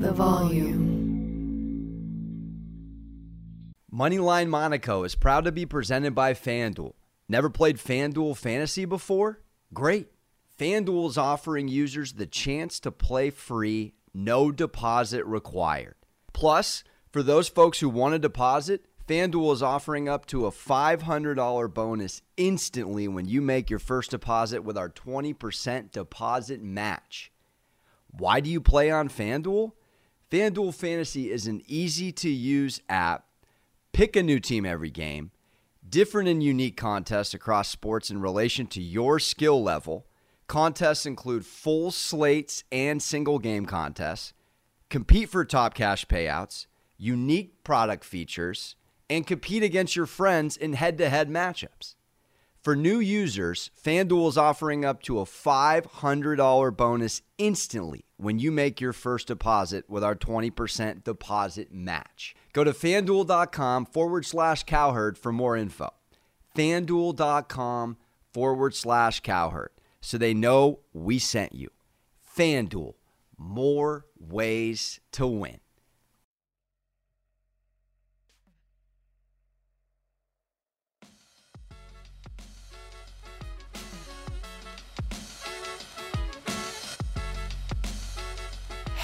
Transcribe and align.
the 0.00 0.12
volume. 0.12 0.96
Moneyline 3.92 4.48
Monaco 4.48 5.02
is 5.02 5.16
proud 5.16 5.44
to 5.44 5.50
be 5.50 5.66
presented 5.66 6.14
by 6.14 6.34
FanDuel. 6.34 6.92
Never 7.28 7.50
played 7.50 7.78
FanDuel 7.78 8.36
Fantasy 8.36 8.84
before? 8.84 9.40
Great. 9.74 10.06
FanDuel 10.58 11.08
is 11.08 11.18
offering 11.18 11.66
users 11.66 12.12
the 12.12 12.26
chance 12.26 12.78
to 12.80 12.92
play 12.92 13.30
free, 13.30 13.94
no 14.14 14.52
deposit 14.52 15.24
required. 15.26 15.96
Plus, 16.32 16.84
for 17.10 17.24
those 17.24 17.48
folks 17.48 17.80
who 17.80 17.88
want 17.88 18.14
to 18.14 18.20
deposit, 18.20 18.84
FanDuel 19.08 19.52
is 19.52 19.62
offering 19.64 20.08
up 20.08 20.26
to 20.26 20.46
a 20.46 20.52
$500 20.52 21.74
bonus 21.74 22.22
instantly 22.36 23.08
when 23.08 23.26
you 23.26 23.40
make 23.40 23.68
your 23.68 23.80
first 23.80 24.12
deposit 24.12 24.62
with 24.62 24.78
our 24.78 24.90
20% 24.90 25.90
deposit 25.90 26.62
match. 26.62 27.32
Why 28.10 28.38
do 28.38 28.48
you 28.48 28.60
play 28.60 28.90
on 28.90 29.08
FanDuel? 29.08 29.72
FanDuel 30.30 30.74
Fantasy 30.74 31.30
is 31.30 31.46
an 31.46 31.62
easy 31.66 32.12
to 32.12 32.28
use 32.28 32.82
app. 32.90 33.24
Pick 33.94 34.14
a 34.14 34.22
new 34.22 34.38
team 34.38 34.66
every 34.66 34.90
game, 34.90 35.30
different 35.88 36.28
and 36.28 36.42
unique 36.42 36.76
contests 36.76 37.32
across 37.32 37.70
sports 37.70 38.10
in 38.10 38.20
relation 38.20 38.66
to 38.66 38.82
your 38.82 39.18
skill 39.18 39.62
level. 39.62 40.06
Contests 40.46 41.06
include 41.06 41.46
full 41.46 41.90
slates 41.90 42.62
and 42.70 43.02
single 43.02 43.38
game 43.38 43.64
contests. 43.64 44.34
Compete 44.90 45.30
for 45.30 45.46
top 45.46 45.72
cash 45.72 46.04
payouts, 46.04 46.66
unique 46.98 47.64
product 47.64 48.04
features, 48.04 48.76
and 49.08 49.26
compete 49.26 49.62
against 49.62 49.96
your 49.96 50.06
friends 50.06 50.58
in 50.58 50.74
head 50.74 50.98
to 50.98 51.08
head 51.08 51.30
matchups. 51.30 51.94
For 52.68 52.76
new 52.76 53.00
users, 53.00 53.70
FanDuel 53.82 54.28
is 54.28 54.36
offering 54.36 54.84
up 54.84 55.02
to 55.04 55.20
a 55.20 55.24
$500 55.24 56.76
bonus 56.76 57.22
instantly 57.38 58.04
when 58.18 58.38
you 58.38 58.52
make 58.52 58.78
your 58.78 58.92
first 58.92 59.28
deposit 59.28 59.88
with 59.88 60.04
our 60.04 60.14
20% 60.14 61.02
deposit 61.02 61.72
match. 61.72 62.34
Go 62.52 62.64
to 62.64 62.72
fanduel.com 62.72 63.86
forward 63.86 64.26
slash 64.26 64.64
cowherd 64.64 65.16
for 65.16 65.32
more 65.32 65.56
info. 65.56 65.88
Fanduel.com 66.54 67.96
forward 68.34 68.74
slash 68.74 69.20
cowherd 69.20 69.70
so 70.02 70.18
they 70.18 70.34
know 70.34 70.80
we 70.92 71.18
sent 71.18 71.54
you. 71.54 71.70
FanDuel, 72.36 72.96
more 73.38 74.04
ways 74.20 75.00
to 75.12 75.26
win. 75.26 75.60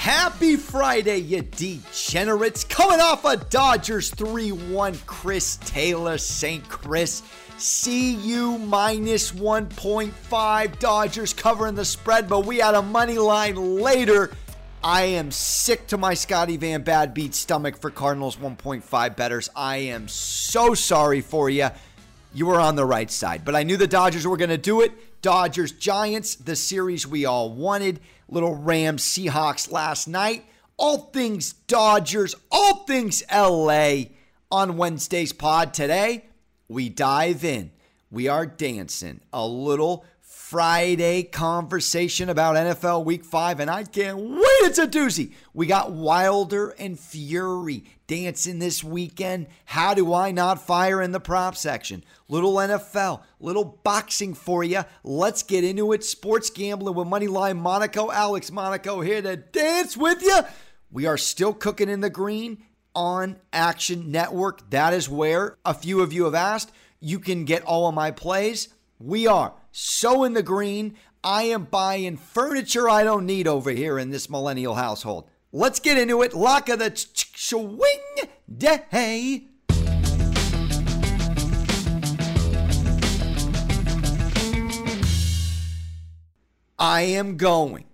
Happy 0.05 0.57
Friday, 0.57 1.17
you 1.17 1.41
degenerates. 1.41 2.63
Coming 2.63 3.01
off 3.01 3.25
a 3.25 3.39
Dodgers 3.39 4.11
3 4.11 4.53
1 4.53 4.99
Chris 5.07 5.57
Taylor, 5.65 6.19
St. 6.19 6.69
Chris. 6.69 7.23
CU 7.57 8.59
minus 8.59 9.33
1.5. 9.33 10.79
Dodgers 10.79 11.33
covering 11.33 11.75
the 11.75 11.87
spread, 11.87 12.29
but 12.29 12.45
we 12.45 12.59
had 12.59 12.75
a 12.75 12.83
money 12.83 13.17
line 13.17 13.57
later. 13.81 14.31
I 14.83 15.05
am 15.05 15.31
sick 15.31 15.87
to 15.87 15.97
my 15.97 16.13
Scotty 16.13 16.59
Van 16.59 16.83
Bad 16.83 17.15
beat 17.15 17.35
stomach 17.35 17.79
for 17.79 17.89
Cardinals 17.89 18.37
1.5 18.37 19.17
betters. 19.17 19.49
I 19.57 19.79
am 19.79 20.09
so 20.09 20.75
sorry 20.75 21.23
for 21.23 21.49
you. 21.49 21.71
You 22.35 22.47
were 22.47 22.59
on 22.59 22.75
the 22.75 22.85
right 22.85 23.11
side, 23.11 23.45
but 23.45 23.55
I 23.55 23.63
knew 23.63 23.77
the 23.77 23.87
Dodgers 23.87 24.27
were 24.27 24.37
going 24.37 24.51
to 24.51 24.59
do 24.59 24.81
it. 24.81 25.23
Dodgers 25.23 25.71
Giants, 25.71 26.35
the 26.35 26.57
series 26.57 27.07
we 27.07 27.25
all 27.25 27.53
wanted. 27.53 28.01
Little 28.29 28.57
Rams 28.57 29.05
Seahawks 29.05 29.71
last 29.71 30.09
night. 30.09 30.45
All 30.77 30.99
things 30.99 31.53
Dodgers, 31.53 32.35
all 32.51 32.85
things 32.87 33.23
LA 33.33 34.07
on 34.51 34.77
Wednesday's 34.77 35.33
pod 35.33 35.73
today. 35.73 36.25
We 36.69 36.89
dive 36.89 37.45
in. 37.45 37.71
We 38.11 38.27
are 38.27 38.47
dancing 38.47 39.21
a 39.33 39.47
little 39.47 40.05
Friday 40.51 41.23
conversation 41.23 42.29
about 42.29 42.55
NFL 42.55 43.07
Week 43.07 43.25
5, 43.25 43.61
and 43.61 43.71
I 43.71 43.83
can't 43.83 44.19
wait. 44.19 44.61
It's 44.61 44.79
a 44.79 44.87
doozy. 44.87 45.33
We 45.55 45.67
got 45.67 45.93
Wilder 45.93 46.69
and 46.79 47.01
Fury 47.01 47.85
dancing 48.07 48.59
this 48.59 48.85
weekend. 48.85 49.47
How 49.65 49.95
do 49.95 50.13
I 50.13 50.33
not 50.33 50.61
fire 50.61 51.01
in 51.01 51.13
the 51.13 51.19
prop 51.19 51.57
section? 51.57 52.05
Little 52.29 52.57
NFL, 52.57 53.23
little 53.41 53.81
boxing 53.83 54.35
for 54.35 54.63
you. 54.63 54.85
Let's 55.03 55.43
get 55.43 55.65
into 55.65 55.93
it. 55.95 56.05
Sports 56.05 56.51
gambling 56.51 56.95
with 56.95 57.09
Moneyline 57.09 57.57
Monaco. 57.57 58.11
Alex 58.13 58.53
Monaco 58.53 59.01
here 59.01 59.23
to 59.23 59.37
dance 59.37 59.97
with 59.97 60.21
you. 60.23 60.41
We 60.91 61.07
are 61.07 61.17
still 61.17 61.55
cooking 61.55 61.89
in 61.89 62.03
the 62.03 62.11
green 62.11 62.59
on 62.95 63.41
Action 63.51 64.13
Network. 64.13 64.69
That 64.69 64.93
is 64.93 65.09
where 65.09 65.57
a 65.65 65.73
few 65.73 66.03
of 66.03 66.13
you 66.13 66.25
have 66.25 66.35
asked. 66.35 66.71
You 67.01 67.19
can 67.19 67.47
get 67.47 67.63
all 67.63 67.89
of 67.89 67.95
my 67.95 68.11
plays. 68.11 68.69
We 69.01 69.27
are 69.27 69.55
so 69.77 70.23
in 70.23 70.35
the 70.35 70.43
green. 70.43 70.95
I 71.25 71.45
am 71.45 71.65
buying 71.65 72.17
furniture 72.17 72.89
I 72.89 73.03
don't 73.03 73.27
need 73.27 73.49
over 73.49 73.71
here 73.73 73.99
in 73.99 74.11
this 74.11 74.31
millennial 74.31 74.77
household. 74.77 75.29
Let's 75.53 75.81
get 75.81 75.99
into 75.99 76.23
it. 76.23 76.33
Lock 76.33 76.69
of 76.69 76.79
the 76.79 76.93
swing 76.95 78.01
day. 78.57 79.49
I 86.79 87.01
am 87.03 87.37
going 87.37 87.87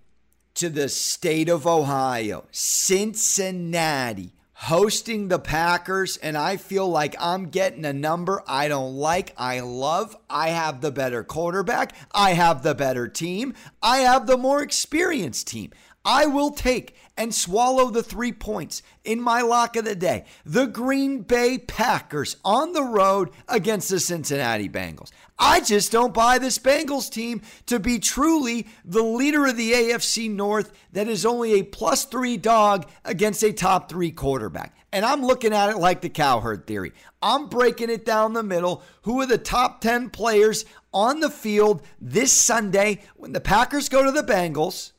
to 0.54 0.69
the 0.69 0.88
state 0.88 1.48
of 1.48 1.66
Ohio, 1.66 2.46
Cincinnati, 2.50 4.34
hosting 4.65 5.28
the 5.28 5.38
Packers, 5.38 6.19
and 6.19 6.37
I 6.37 6.59
feel 6.59 6.87
like 6.87 7.16
I'm 7.19 7.48
getting 7.48 7.87
a 7.87 7.94
number 7.94 8.43
I 8.47 8.69
don't 8.69 8.94
like. 8.94 9.32
I 9.38 9.60
love. 9.60 10.15
I 10.28 10.50
have 10.50 10.82
the 10.82 10.93
better 10.93 11.25
quarterback. 11.25 11.94
I 12.12 12.34
have 12.34 12.62
the 12.62 12.75
better 12.75 13.09
team. 13.09 13.54
I 13.82 14.00
have 14.00 14.26
the 14.26 14.37
more 14.37 14.62
experienced 14.62 15.49
team. 15.49 15.70
I 16.04 16.26
will 16.26 16.50
take 16.50 16.94
and 17.20 17.34
swallow 17.34 17.91
the 17.91 18.03
three 18.03 18.32
points 18.32 18.82
in 19.04 19.20
my 19.20 19.42
lock 19.42 19.76
of 19.76 19.84
the 19.84 19.94
day. 19.94 20.25
The 20.47 20.64
Green 20.64 21.20
Bay 21.20 21.58
Packers 21.58 22.38
on 22.42 22.72
the 22.72 22.82
road 22.82 23.28
against 23.47 23.91
the 23.91 24.00
Cincinnati 24.00 24.70
Bengals. 24.70 25.10
I 25.38 25.60
just 25.60 25.92
don't 25.92 26.14
buy 26.14 26.38
this 26.38 26.58
Bengals 26.58 27.10
team 27.10 27.42
to 27.66 27.78
be 27.78 27.98
truly 27.98 28.69
the 28.86 29.03
leader 29.03 29.47
of 29.47 29.58
the 29.58 29.72
AFC 29.72 30.31
North 30.31 30.72
that 30.92 31.08
is 31.08 31.26
only 31.26 31.60
a 31.60 31.62
plus 31.62 32.06
three 32.06 32.38
dog 32.38 32.88
against 33.04 33.42
a 33.42 33.52
top 33.52 33.91
three 33.91 34.12
quarterback. 34.12 34.75
And 34.91 35.04
I'm 35.04 35.22
looking 35.22 35.52
at 35.52 35.69
it 35.69 35.76
like 35.76 36.00
the 36.00 36.08
cowherd 36.08 36.66
theory. 36.66 36.92
I'm 37.20 37.50
breaking 37.50 37.91
it 37.91 38.06
down 38.06 38.32
the 38.32 38.42
middle. 38.42 38.82
Who 39.02 39.20
are 39.20 39.26
the 39.26 39.37
top 39.37 39.82
10 39.82 40.08
players 40.08 40.64
on 40.91 41.20
the 41.20 41.31
field 41.31 41.82
this 42.00 42.32
Sunday 42.32 43.02
when 43.16 43.32
the 43.32 43.42
Packers 43.42 43.91
go 43.91 44.02
to 44.02 44.10
the 44.10 44.22
Bengals? 44.22 44.92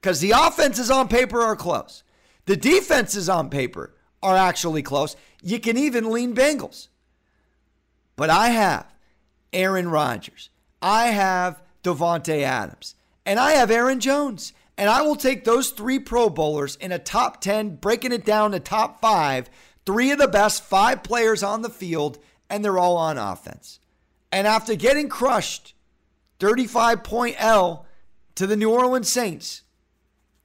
Because 0.00 0.20
the 0.20 0.32
offenses 0.32 0.90
on 0.90 1.08
paper 1.08 1.40
are 1.40 1.56
close. 1.56 2.02
The 2.46 2.56
defenses 2.56 3.28
on 3.28 3.50
paper 3.50 3.94
are 4.22 4.36
actually 4.36 4.82
close. 4.82 5.16
You 5.42 5.60
can 5.60 5.76
even 5.76 6.10
lean 6.10 6.34
Bengals. 6.34 6.88
But 8.16 8.30
I 8.30 8.48
have 8.48 8.86
Aaron 9.52 9.88
Rodgers. 9.90 10.50
I 10.82 11.06
have 11.06 11.62
Davante 11.82 12.42
Adams. 12.42 12.94
And 13.24 13.38
I 13.38 13.52
have 13.52 13.70
Aaron 13.70 14.00
Jones. 14.00 14.52
And 14.76 14.88
I 14.88 15.02
will 15.02 15.16
take 15.16 15.44
those 15.44 15.70
three 15.70 15.98
Pro 15.98 16.30
Bowlers 16.30 16.76
in 16.76 16.92
a 16.92 16.98
top 16.98 17.40
10, 17.40 17.76
breaking 17.76 18.12
it 18.12 18.24
down 18.24 18.52
to 18.52 18.60
top 18.60 19.00
five, 19.00 19.50
three 19.84 20.10
of 20.10 20.18
the 20.18 20.28
best 20.28 20.62
five 20.62 21.02
players 21.02 21.42
on 21.42 21.62
the 21.62 21.68
field, 21.68 22.18
and 22.48 22.64
they're 22.64 22.78
all 22.78 22.96
on 22.96 23.18
offense. 23.18 23.80
And 24.30 24.46
after 24.46 24.74
getting 24.74 25.08
crushed 25.08 25.74
35 26.38 27.02
point 27.02 27.36
L 27.38 27.86
to 28.36 28.46
the 28.46 28.56
New 28.56 28.70
Orleans 28.70 29.08
Saints, 29.08 29.62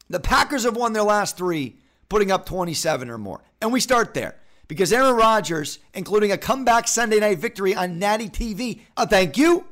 the 0.10 0.20
Packers 0.20 0.64
have 0.64 0.76
won 0.76 0.94
their 0.94 1.04
last 1.04 1.38
three, 1.38 1.78
putting 2.10 2.32
up 2.32 2.46
27 2.46 3.10
or 3.10 3.18
more. 3.18 3.44
And 3.62 3.72
we 3.72 3.80
start 3.80 4.14
there 4.14 4.36
because 4.68 4.92
Aaron 4.94 5.16
Rodgers, 5.16 5.80
including 5.94 6.32
a 6.32 6.38
comeback 6.38 6.88
Sunday 6.88 7.20
night 7.20 7.40
victory 7.40 7.76
on 7.76 8.00
Natty 8.00 8.30
TV, 8.30 8.82
a 8.98 9.08
thank 9.08 9.38
you, 9.38 9.66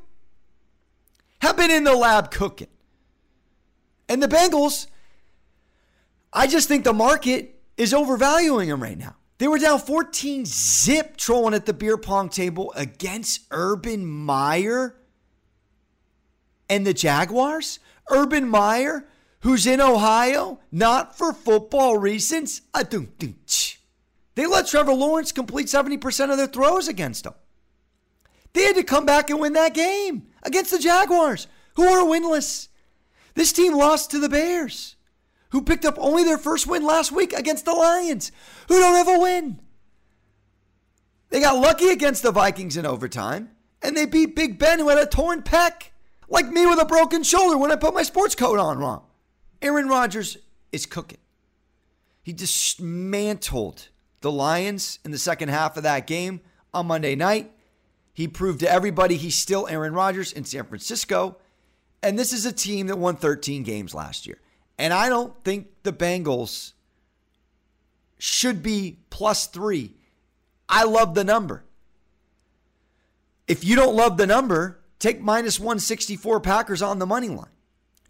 have 1.40 1.56
been 1.56 1.70
in 1.70 1.84
the 1.84 1.94
lab 1.94 2.30
cooking. 2.30 2.68
And 4.08 4.22
the 4.22 4.28
Bengals, 4.28 4.86
I 6.32 6.46
just 6.46 6.68
think 6.68 6.84
the 6.84 6.92
market 6.92 7.60
is 7.76 7.92
overvaluing 7.92 8.68
them 8.68 8.82
right 8.82 8.98
now. 8.98 9.16
They 9.38 9.48
were 9.48 9.58
down 9.58 9.80
14 9.80 10.44
zip 10.46 11.16
trolling 11.16 11.54
at 11.54 11.66
the 11.66 11.72
beer 11.72 11.96
pong 11.96 12.28
table 12.28 12.72
against 12.76 13.40
Urban 13.50 14.06
Meyer 14.06 14.94
and 16.68 16.86
the 16.86 16.94
Jaguars. 16.94 17.80
Urban 18.08 18.48
Meyer, 18.48 19.08
who's 19.42 19.66
in 19.66 19.80
Ohio, 19.80 20.58
not 20.70 21.16
for 21.16 21.32
football 21.32 21.98
reasons. 21.98 22.62
They 24.34 24.46
let 24.46 24.66
Trevor 24.66 24.94
Lawrence 24.94 25.30
complete 25.30 25.66
70% 25.66 26.30
of 26.30 26.36
their 26.36 26.46
throws 26.46 26.88
against 26.88 27.24
them. 27.24 27.34
They 28.54 28.64
had 28.64 28.76
to 28.76 28.82
come 28.82 29.04
back 29.04 29.30
and 29.30 29.40
win 29.40 29.52
that 29.54 29.74
game 29.74 30.26
against 30.42 30.70
the 30.70 30.78
Jaguars, 30.78 31.46
who 31.74 31.84
are 31.84 32.04
winless. 32.04 32.68
This 33.34 33.52
team 33.52 33.74
lost 33.74 34.10
to 34.10 34.18
the 34.18 34.28
Bears, 34.28 34.96
who 35.50 35.62
picked 35.62 35.84
up 35.84 35.96
only 35.98 36.24
their 36.24 36.38
first 36.38 36.66
win 36.66 36.84
last 36.84 37.12
week 37.12 37.32
against 37.32 37.64
the 37.64 37.72
Lions, 37.72 38.30
who 38.68 38.78
don't 38.78 38.94
have 38.94 39.08
a 39.08 39.18
win. 39.18 39.60
They 41.30 41.40
got 41.40 41.56
lucky 41.56 41.88
against 41.88 42.22
the 42.22 42.30
Vikings 42.30 42.76
in 42.76 42.84
overtime, 42.86 43.50
and 43.82 43.96
they 43.96 44.04
beat 44.06 44.36
Big 44.36 44.58
Ben, 44.58 44.78
who 44.78 44.90
had 44.90 44.98
a 44.98 45.06
torn 45.06 45.42
pec, 45.42 45.88
like 46.28 46.46
me 46.46 46.66
with 46.66 46.78
a 46.78 46.84
broken 46.84 47.22
shoulder 47.22 47.56
when 47.56 47.72
I 47.72 47.76
put 47.76 47.94
my 47.94 48.02
sports 48.02 48.34
coat 48.34 48.58
on 48.58 48.78
wrong. 48.78 49.04
Aaron 49.62 49.88
Rodgers 49.88 50.36
is 50.72 50.84
cooking. 50.86 51.18
He 52.22 52.32
dismantled 52.32 53.88
the 54.20 54.30
Lions 54.30 54.98
in 55.04 55.10
the 55.10 55.18
second 55.18 55.48
half 55.48 55.76
of 55.76 55.84
that 55.84 56.06
game 56.06 56.40
on 56.74 56.86
Monday 56.86 57.14
night. 57.14 57.52
He 58.12 58.28
proved 58.28 58.60
to 58.60 58.70
everybody 58.70 59.16
he's 59.16 59.36
still 59.36 59.66
Aaron 59.68 59.94
Rodgers 59.94 60.32
in 60.32 60.44
San 60.44 60.64
Francisco. 60.64 61.38
And 62.02 62.18
this 62.18 62.32
is 62.32 62.44
a 62.44 62.52
team 62.52 62.88
that 62.88 62.98
won 62.98 63.16
13 63.16 63.62
games 63.62 63.94
last 63.94 64.26
year. 64.26 64.38
And 64.78 64.92
I 64.92 65.08
don't 65.08 65.32
think 65.44 65.68
the 65.82 65.92
Bengals 65.92 66.72
should 68.18 68.62
be 68.62 68.98
plus 69.10 69.46
three. 69.46 69.94
I 70.68 70.84
love 70.84 71.14
the 71.14 71.24
number. 71.24 71.64
If 73.46 73.64
you 73.64 73.76
don't 73.76 73.94
love 73.94 74.16
the 74.16 74.26
number, 74.26 74.80
take 74.98 75.20
minus 75.20 75.58
164 75.58 76.40
Packers 76.40 76.82
on 76.82 76.98
the 76.98 77.06
money 77.06 77.28
line. 77.28 77.51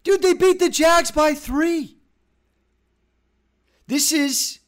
Dude, 0.03 0.21
they 0.21 0.33
beat 0.33 0.59
the 0.59 0.69
Jags 0.69 1.11
by 1.11 1.33
three. 1.33 1.97
This 3.87 4.11
is 4.11 4.59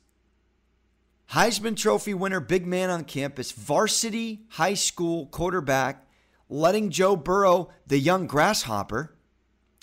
Heisman 1.32 1.76
Trophy 1.76 2.14
winner, 2.14 2.40
big 2.40 2.66
man 2.66 2.90
on 2.90 3.04
campus, 3.04 3.52
varsity 3.52 4.44
high 4.50 4.74
school 4.74 5.28
quarterback, 5.28 6.08
letting 6.50 6.90
Joe 6.90 7.16
Burrow, 7.16 7.70
the 7.88 8.00
young 8.00 8.28
grasshopper, 8.28 9.16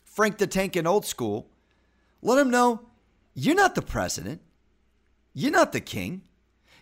Frank 0.04 0.38
the 0.38 0.46
Tank 0.46 0.76
in 0.76 0.86
old 0.86 1.04
school, 1.04 1.50
let 2.20 2.38
him 2.38 2.50
know 2.50 2.80
you're 3.34 3.54
not 3.54 3.74
the 3.74 3.82
president. 3.82 4.40
You're 5.34 5.50
not 5.50 5.72
the 5.72 5.80
king. 5.80 6.22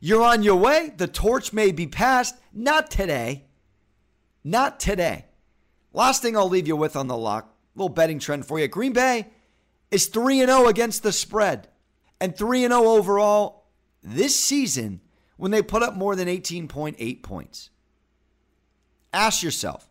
You're 0.01 0.23
on 0.23 0.43
your 0.43 0.57
way. 0.57 0.93
The 0.97 1.07
torch 1.07 1.53
may 1.53 1.71
be 1.71 1.87
passed. 1.87 2.37
Not 2.53 2.91
today. 2.91 3.45
Not 4.43 4.81
today. 4.81 5.27
Last 5.93 6.23
thing 6.23 6.37
I'll 6.37 6.49
leave 6.49 6.67
you 6.67 6.77
with 6.77 6.97
on 6.97 7.07
the 7.07 7.17
lock, 7.17 7.50
little 7.75 7.89
betting 7.89 8.19
trend 8.19 8.47
for 8.47 8.59
you. 8.59 8.69
Green 8.69 8.93
Bay 8.93 9.29
is 9.91 10.07
3 10.07 10.39
0 10.39 10.67
against 10.67 11.03
the 11.03 11.13
spread 11.13 11.69
and 12.21 12.37
3 12.37 12.63
0 12.63 12.73
overall 12.73 13.65
this 14.03 14.39
season 14.39 15.01
when 15.37 15.51
they 15.51 15.63
put 15.63 15.83
up 15.83 15.95
more 15.95 16.15
than 16.15 16.29
18.8 16.29 17.23
points. 17.23 17.71
Ask 19.13 19.43
yourself, 19.43 19.89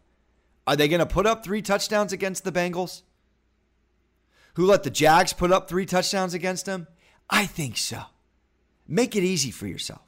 are 0.66 0.76
they 0.76 0.88
going 0.88 1.00
to 1.00 1.06
put 1.06 1.26
up 1.26 1.44
three 1.44 1.62
touchdowns 1.62 2.14
against 2.14 2.44
the 2.44 2.52
Bengals? 2.52 3.02
Who 4.54 4.66
let 4.66 4.84
the 4.84 4.90
Jags 4.90 5.34
put 5.34 5.52
up 5.52 5.68
three 5.68 5.86
touchdowns 5.86 6.34
against 6.34 6.66
them? 6.66 6.88
I 7.30 7.46
think 7.46 7.78
so. 7.78 8.02
Make 8.88 9.16
it 9.16 9.24
easy 9.24 9.52
for 9.52 9.68
yourself. 9.68 10.02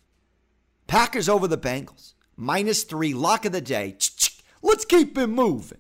Packers 0.88 1.30
over 1.30 1.48
the 1.48 1.58
Bengals, 1.58 2.14
minus 2.36 2.84
three, 2.84 3.14
lock 3.14 3.46
of 3.46 3.52
the 3.52 3.62
day. 3.62 3.96
Let's 4.62 4.86
keep 4.86 5.18
it 5.18 5.28
moving. 5.28 5.80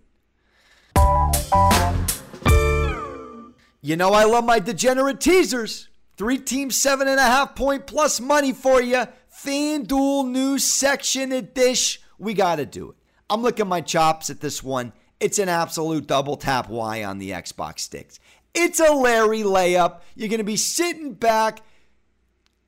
You 3.83 3.95
know, 3.97 4.13
I 4.13 4.23
love 4.23 4.45
my 4.45 4.59
degenerate 4.59 5.19
teasers. 5.19 5.89
Three 6.15 6.37
teams, 6.37 6.79
seven 6.79 7.07
and 7.07 7.19
a 7.19 7.23
half 7.23 7.55
point 7.55 7.87
plus 7.87 8.19
money 8.19 8.53
for 8.53 8.81
you. 8.81 9.05
FanDuel 9.43 10.29
news 10.29 10.63
section 10.63 11.33
at 11.33 11.55
Dish. 11.55 11.99
We 12.19 12.33
got 12.33 12.57
to 12.57 12.65
do 12.65 12.91
it. 12.91 12.95
I'm 13.29 13.41
licking 13.41 13.67
my 13.67 13.81
chops 13.81 14.29
at 14.29 14.39
this 14.39 14.61
one. 14.61 14.93
It's 15.19 15.39
an 15.39 15.49
absolute 15.49 16.05
double 16.05 16.37
tap 16.37 16.69
Y 16.69 17.03
on 17.03 17.17
the 17.17 17.31
Xbox 17.31 17.79
sticks. 17.79 18.19
It's 18.53 18.79
a 18.79 18.93
Larry 18.93 19.41
layup. 19.41 20.01
You're 20.15 20.29
going 20.29 20.37
to 20.37 20.43
be 20.43 20.57
sitting 20.57 21.13
back, 21.13 21.61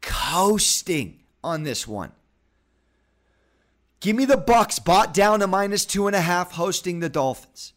coasting 0.01 1.19
on 1.43 1.63
this 1.63 1.87
one. 1.87 2.11
Give 3.99 4.15
me 4.15 4.25
the 4.25 4.35
Bucs 4.35 4.83
bought 4.83 5.13
down 5.13 5.41
to 5.41 5.47
minus 5.47 5.85
two 5.85 6.07
and 6.07 6.15
a 6.15 6.21
half, 6.21 6.53
hosting 6.53 6.99
the 6.99 7.09
Dolphins. 7.09 7.73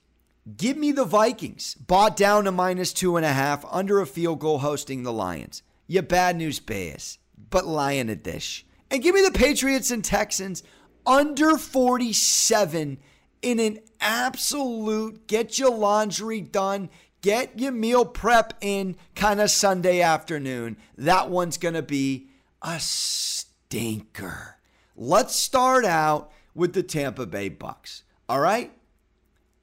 Give 0.54 0.76
me 0.76 0.92
the 0.92 1.04
Vikings, 1.04 1.74
bought 1.74 2.16
down 2.16 2.44
to 2.44 2.52
minus 2.52 2.92
two 2.92 3.16
and 3.16 3.26
a 3.26 3.32
half, 3.32 3.64
under 3.70 4.00
a 4.00 4.06
field 4.06 4.38
goal, 4.38 4.58
hosting 4.58 5.02
the 5.02 5.12
Lions. 5.12 5.62
You 5.88 6.02
bad 6.02 6.36
news 6.36 6.60
bears, 6.60 7.18
but 7.50 7.66
lion 7.66 8.08
a 8.08 8.14
dish. 8.14 8.64
And 8.90 9.02
give 9.02 9.14
me 9.14 9.22
the 9.22 9.36
Patriots 9.36 9.90
and 9.90 10.04
Texans 10.04 10.62
under 11.04 11.56
47 11.56 12.98
in 13.42 13.60
an 13.60 13.78
absolute 14.00 15.26
get 15.26 15.58
your 15.58 15.70
laundry 15.70 16.40
done, 16.40 16.90
get 17.22 17.58
your 17.58 17.72
meal 17.72 18.04
prep 18.04 18.54
in 18.60 18.96
kind 19.14 19.40
of 19.40 19.50
Sunday 19.50 20.00
afternoon. 20.00 20.76
That 20.96 21.28
one's 21.28 21.58
going 21.58 21.74
to 21.74 21.82
be 21.82 22.28
a 22.62 22.78
stinker. 22.78 24.58
Let's 24.96 25.34
start 25.34 25.84
out 25.84 26.30
with 26.54 26.72
the 26.72 26.82
Tampa 26.82 27.26
Bay 27.26 27.50
Bucs. 27.50 28.02
All 28.28 28.40
right? 28.40 28.75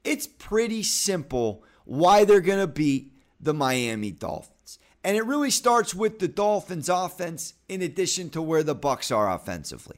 It's 0.03 0.27
pretty 0.27 0.83
simple 0.83 1.63
why 1.85 2.25
they're 2.25 2.41
going 2.41 2.59
to 2.59 2.67
beat 2.67 3.13
the 3.39 3.53
Miami 3.53 4.11
Dolphins. 4.11 4.79
And 5.03 5.17
it 5.17 5.25
really 5.25 5.51
starts 5.51 5.93
with 5.93 6.19
the 6.19 6.27
Dolphins 6.27 6.89
offense 6.89 7.55
in 7.67 7.81
addition 7.81 8.29
to 8.31 8.41
where 8.41 8.63
the 8.63 8.75
Bucs 8.75 9.15
are 9.15 9.33
offensively. 9.33 9.97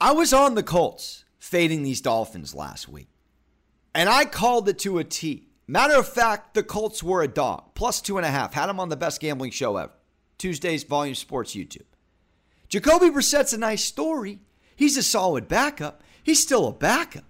I 0.00 0.12
was 0.12 0.32
on 0.32 0.54
the 0.54 0.62
Colts 0.62 1.24
fading 1.38 1.82
these 1.82 2.00
Dolphins 2.00 2.54
last 2.54 2.88
week. 2.88 3.08
And 3.94 4.08
I 4.08 4.24
called 4.24 4.68
it 4.68 4.78
to 4.80 4.98
a 4.98 5.04
T. 5.04 5.48
Matter 5.66 5.94
of 5.94 6.08
fact, 6.08 6.54
the 6.54 6.62
Colts 6.62 7.02
were 7.02 7.22
a 7.22 7.28
dog, 7.28 7.74
plus 7.74 8.00
two 8.00 8.16
and 8.16 8.26
a 8.26 8.30
half. 8.30 8.54
Had 8.54 8.66
them 8.66 8.80
on 8.80 8.88
the 8.88 8.96
best 8.96 9.20
gambling 9.20 9.52
show 9.52 9.76
ever. 9.76 9.92
Tuesday's 10.38 10.84
Volume 10.84 11.14
Sports 11.14 11.54
YouTube. 11.54 11.84
Jacoby 12.68 13.10
Brissett's 13.10 13.52
a 13.52 13.58
nice 13.58 13.84
story. 13.84 14.40
He's 14.74 14.96
a 14.96 15.02
solid 15.02 15.48
backup. 15.48 16.02
He's 16.22 16.42
still 16.42 16.66
a 16.66 16.72
backup. 16.72 17.24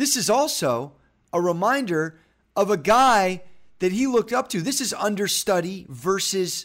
This 0.00 0.16
is 0.16 0.30
also 0.30 0.94
a 1.30 1.42
reminder 1.42 2.18
of 2.56 2.70
a 2.70 2.78
guy 2.78 3.42
that 3.80 3.92
he 3.92 4.06
looked 4.06 4.32
up 4.32 4.48
to. 4.48 4.62
This 4.62 4.80
is 4.80 4.94
understudy 4.94 5.84
versus 5.90 6.64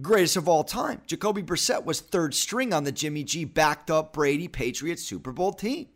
greatest 0.00 0.36
of 0.36 0.48
all 0.48 0.64
time. 0.64 1.00
Jacoby 1.06 1.44
Brissett 1.44 1.84
was 1.84 2.00
third 2.00 2.34
string 2.34 2.72
on 2.72 2.82
the 2.82 2.90
Jimmy 2.90 3.22
G 3.22 3.44
backed 3.44 3.88
up 3.88 4.12
Brady 4.12 4.48
Patriots 4.48 5.04
Super 5.04 5.30
Bowl 5.30 5.52
team. 5.52 5.90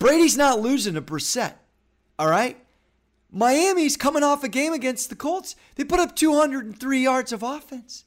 Brady's 0.00 0.36
not 0.36 0.58
losing 0.58 0.94
to 0.94 1.00
Brissett. 1.00 1.54
All 2.18 2.28
right? 2.28 2.56
Miami's 3.30 3.96
coming 3.96 4.24
off 4.24 4.42
a 4.42 4.48
game 4.48 4.72
against 4.72 5.10
the 5.10 5.14
Colts. 5.14 5.54
They 5.76 5.84
put 5.84 6.00
up 6.00 6.16
203 6.16 6.98
yards 6.98 7.32
of 7.32 7.44
offense. 7.44 8.04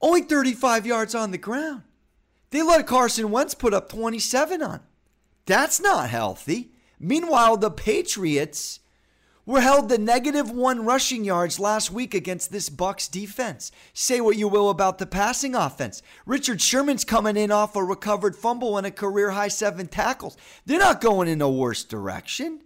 Only 0.00 0.22
35 0.22 0.86
yards 0.86 1.14
on 1.14 1.30
the 1.30 1.36
ground. 1.36 1.82
They 2.52 2.62
let 2.62 2.86
Carson 2.86 3.30
Wentz 3.30 3.52
put 3.52 3.74
up 3.74 3.90
27 3.90 4.62
on. 4.62 4.80
That's 5.50 5.80
not 5.80 6.10
healthy. 6.10 6.70
Meanwhile, 7.00 7.56
the 7.56 7.72
Patriots 7.72 8.78
were 9.44 9.60
held 9.60 9.88
to 9.88 9.98
negative 9.98 10.48
one 10.48 10.84
rushing 10.84 11.24
yards 11.24 11.58
last 11.58 11.90
week 11.90 12.14
against 12.14 12.52
this 12.52 12.70
Bucs 12.70 13.10
defense. 13.10 13.72
Say 13.92 14.20
what 14.20 14.36
you 14.36 14.46
will 14.46 14.70
about 14.70 14.98
the 14.98 15.06
passing 15.06 15.56
offense. 15.56 16.02
Richard 16.24 16.60
Sherman's 16.60 17.04
coming 17.04 17.36
in 17.36 17.50
off 17.50 17.74
a 17.74 17.82
recovered 17.82 18.36
fumble 18.36 18.78
and 18.78 18.86
a 18.86 18.92
career 18.92 19.30
high 19.30 19.48
seven 19.48 19.88
tackles. 19.88 20.36
They're 20.66 20.78
not 20.78 21.00
going 21.00 21.26
in 21.26 21.42
a 21.42 21.50
worse 21.50 21.82
direction. 21.82 22.60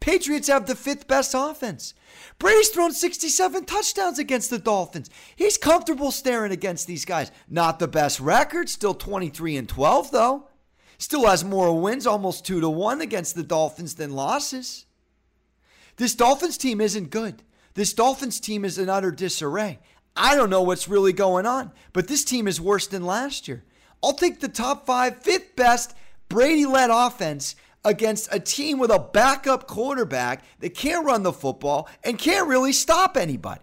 Patriots 0.00 0.48
have 0.48 0.66
the 0.66 0.74
fifth 0.74 1.06
best 1.06 1.32
offense. 1.32 1.94
Brady's 2.40 2.70
thrown 2.70 2.90
67 2.90 3.66
touchdowns 3.66 4.18
against 4.18 4.50
the 4.50 4.58
Dolphins. 4.58 5.10
He's 5.36 5.58
comfortable 5.58 6.10
staring 6.10 6.50
against 6.50 6.88
these 6.88 7.04
guys. 7.04 7.30
Not 7.48 7.78
the 7.78 7.86
best 7.86 8.18
record, 8.18 8.68
still 8.68 8.94
23 8.94 9.56
and 9.56 9.68
12 9.68 10.10
though. 10.10 10.48
Still 10.98 11.26
has 11.26 11.44
more 11.44 11.78
wins, 11.78 12.06
almost 12.06 12.44
two 12.44 12.60
to 12.60 12.68
one 12.68 13.00
against 13.00 13.34
the 13.34 13.42
Dolphins 13.42 13.94
than 13.94 14.12
losses. 14.12 14.86
This 15.96 16.14
Dolphins 16.14 16.58
team 16.58 16.80
isn't 16.80 17.10
good. 17.10 17.42
This 17.74 17.92
Dolphins 17.92 18.40
team 18.40 18.64
is 18.64 18.78
in 18.78 18.88
utter 18.88 19.10
disarray. 19.10 19.78
I 20.16 20.34
don't 20.34 20.50
know 20.50 20.62
what's 20.62 20.88
really 20.88 21.12
going 21.12 21.44
on, 21.44 21.72
but 21.92 22.08
this 22.08 22.24
team 22.24 22.48
is 22.48 22.60
worse 22.60 22.86
than 22.86 23.04
last 23.04 23.48
year. 23.48 23.64
I'll 24.02 24.14
take 24.14 24.40
the 24.40 24.48
top 24.48 24.86
five, 24.86 25.22
fifth 25.22 25.56
best 25.56 25.94
Brady 26.28 26.66
led 26.66 26.90
offense 26.90 27.54
against 27.84 28.28
a 28.32 28.40
team 28.40 28.78
with 28.78 28.90
a 28.90 28.98
backup 28.98 29.66
quarterback 29.66 30.42
that 30.60 30.74
can't 30.74 31.06
run 31.06 31.22
the 31.22 31.32
football 31.32 31.88
and 32.02 32.18
can't 32.18 32.48
really 32.48 32.72
stop 32.72 33.16
anybody. 33.16 33.60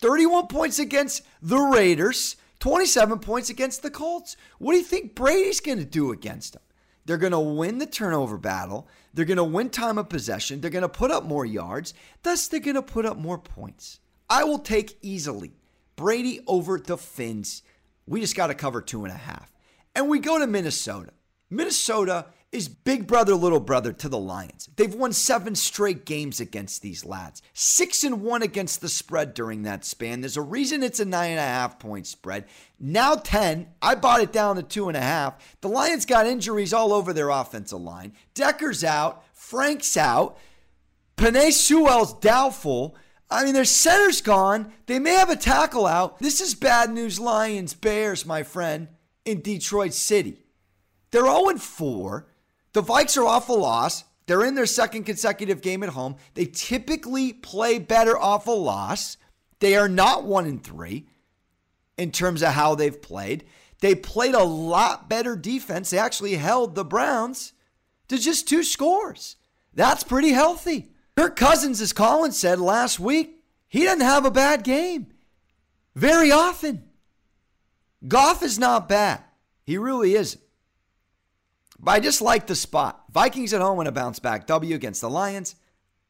31 0.00 0.46
points 0.46 0.78
against 0.78 1.22
the 1.42 1.58
Raiders, 1.58 2.36
27 2.60 3.18
points 3.18 3.50
against 3.50 3.82
the 3.82 3.90
Colts. 3.90 4.36
What 4.58 4.72
do 4.72 4.78
you 4.78 4.84
think 4.84 5.14
Brady's 5.14 5.60
going 5.60 5.78
to 5.78 5.84
do 5.84 6.12
against 6.12 6.52
them? 6.52 6.62
They're 7.06 7.16
going 7.16 7.32
to 7.32 7.40
win 7.40 7.78
the 7.78 7.86
turnover 7.86 8.38
battle. 8.38 8.86
They're 9.12 9.24
going 9.24 9.38
to 9.38 9.44
win 9.44 9.70
time 9.70 9.98
of 9.98 10.08
possession. 10.08 10.60
They're 10.60 10.70
going 10.70 10.82
to 10.82 10.88
put 10.88 11.10
up 11.10 11.24
more 11.24 11.44
yards. 11.44 11.94
Thus, 12.22 12.46
they're 12.46 12.60
going 12.60 12.76
to 12.76 12.82
put 12.82 13.06
up 13.06 13.16
more 13.16 13.38
points. 13.38 13.98
I 14.28 14.44
will 14.44 14.58
take 14.58 14.98
easily 15.02 15.54
Brady 15.96 16.40
over 16.46 16.78
the 16.78 16.96
Fins. 16.96 17.62
We 18.06 18.20
just 18.20 18.36
got 18.36 18.48
to 18.48 18.54
cover 18.54 18.80
two 18.80 19.04
and 19.04 19.12
a 19.12 19.16
half. 19.16 19.52
And 19.94 20.08
we 20.08 20.18
go 20.18 20.38
to 20.38 20.46
Minnesota. 20.46 21.12
Minnesota 21.48 22.26
is 22.52 22.68
big 22.68 23.06
brother, 23.06 23.34
little 23.34 23.60
brother 23.60 23.92
to 23.92 24.08
the 24.08 24.18
Lions. 24.18 24.68
They've 24.74 24.94
won 24.94 25.12
seven 25.12 25.54
straight 25.54 26.04
games 26.04 26.40
against 26.40 26.82
these 26.82 27.04
lads, 27.04 27.42
six 27.52 28.02
and 28.02 28.22
one 28.22 28.42
against 28.42 28.80
the 28.80 28.88
spread 28.88 29.34
during 29.34 29.62
that 29.62 29.84
span. 29.84 30.20
There's 30.20 30.36
a 30.36 30.42
reason 30.42 30.82
it's 30.82 30.98
a 30.98 31.04
nine 31.04 31.30
and 31.30 31.38
a 31.38 31.42
half 31.42 31.78
point 31.78 32.08
spread. 32.08 32.46
Now 32.78 33.14
10. 33.14 33.68
I 33.80 33.94
bought 33.94 34.20
it 34.20 34.32
down 34.32 34.56
to 34.56 34.64
two 34.64 34.88
and 34.88 34.96
a 34.96 35.00
half. 35.00 35.60
The 35.60 35.68
Lions 35.68 36.06
got 36.06 36.26
injuries 36.26 36.72
all 36.72 36.92
over 36.92 37.12
their 37.12 37.30
offensive 37.30 37.80
line. 37.80 38.14
Decker's 38.34 38.82
out, 38.82 39.24
Frank's 39.32 39.96
out, 39.96 40.36
Penei 41.16 41.52
Sewell's 41.52 42.14
doubtful. 42.14 42.96
I 43.30 43.44
mean, 43.44 43.54
their 43.54 43.64
center's 43.64 44.20
gone. 44.20 44.72
They 44.86 44.98
may 44.98 45.14
have 45.14 45.30
a 45.30 45.36
tackle 45.36 45.86
out. 45.86 46.18
This 46.18 46.40
is 46.40 46.56
bad 46.56 46.90
news, 46.90 47.20
Lions, 47.20 47.74
Bears, 47.74 48.26
my 48.26 48.42
friend, 48.42 48.88
in 49.24 49.40
Detroit 49.40 49.92
City. 49.92 50.42
They're 51.12 51.26
0 51.26 51.56
4. 51.56 52.26
The 52.72 52.82
Vikes 52.82 53.16
are 53.16 53.26
off 53.26 53.48
a 53.48 53.52
loss. 53.52 54.04
They're 54.26 54.44
in 54.44 54.54
their 54.54 54.66
second 54.66 55.04
consecutive 55.04 55.60
game 55.60 55.82
at 55.82 55.88
home. 55.90 56.16
They 56.34 56.46
typically 56.46 57.32
play 57.32 57.78
better 57.78 58.16
off 58.16 58.46
a 58.46 58.52
loss. 58.52 59.16
They 59.58 59.76
are 59.76 59.88
not 59.88 60.24
1 60.24 60.46
and 60.46 60.62
3 60.62 61.06
in 61.98 62.12
terms 62.12 62.42
of 62.42 62.52
how 62.52 62.74
they've 62.74 63.02
played. 63.02 63.44
They 63.80 63.94
played 63.94 64.34
a 64.34 64.44
lot 64.44 65.08
better 65.08 65.36
defense. 65.36 65.90
They 65.90 65.98
actually 65.98 66.34
held 66.34 66.74
the 66.74 66.84
Browns 66.84 67.52
to 68.08 68.18
just 68.18 68.48
two 68.48 68.62
scores. 68.62 69.36
That's 69.74 70.04
pretty 70.04 70.30
healthy. 70.30 70.92
Kirk 71.16 71.36
Cousins, 71.36 71.80
as 71.80 71.92
Colin 71.92 72.32
said 72.32 72.60
last 72.60 73.00
week, 73.00 73.42
he 73.68 73.84
doesn't 73.84 74.00
have 74.00 74.24
a 74.24 74.30
bad 74.30 74.64
game 74.64 75.08
very 75.94 76.32
often. 76.32 76.84
Goff 78.06 78.42
is 78.42 78.58
not 78.58 78.88
bad. 78.88 79.22
He 79.64 79.76
really 79.76 80.14
isn't. 80.14 80.42
But 81.82 81.92
I 81.92 82.00
just 82.00 82.20
like 82.20 82.46
the 82.46 82.54
spot. 82.54 83.04
Vikings 83.10 83.54
at 83.54 83.62
home 83.62 83.78
and 83.78 83.88
a 83.88 83.92
bounce 83.92 84.18
back 84.18 84.46
W 84.46 84.74
against 84.74 85.00
the 85.00 85.10
Lions. 85.10 85.56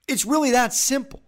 It's 0.08 0.26
really 0.26 0.50
that 0.50 0.74
simple. 0.74 1.22